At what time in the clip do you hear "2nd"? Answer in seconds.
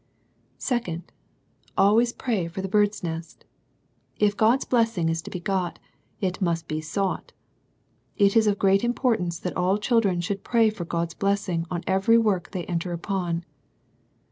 0.59-1.03